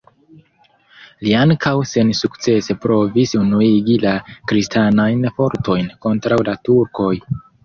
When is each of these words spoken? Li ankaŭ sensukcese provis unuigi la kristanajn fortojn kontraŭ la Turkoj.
Li 1.25 1.33
ankaŭ 1.41 1.73
sensukcese 1.89 2.77
provis 2.85 3.35
unuigi 3.41 3.99
la 4.07 4.15
kristanajn 4.53 5.23
fortojn 5.37 5.87
kontraŭ 6.09 6.41
la 6.51 6.57
Turkoj. 6.71 7.13